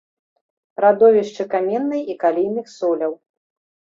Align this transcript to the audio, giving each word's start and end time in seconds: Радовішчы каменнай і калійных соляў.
Радовішчы 0.85 1.47
каменнай 1.53 2.01
і 2.15 2.19
калійных 2.25 2.65
соляў. 2.77 3.13